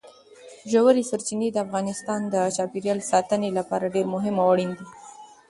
ژورې 0.71 1.03
سرچینې 1.09 1.49
د 1.51 1.57
افغانستان 1.65 2.21
د 2.33 2.35
چاپیریال 2.55 2.99
ساتنې 3.11 3.49
لپاره 3.57 3.91
ډېر 3.95 4.05
مهم 4.15 4.35
او 4.41 4.47
اړین 4.53 4.71
دي. 4.77 4.85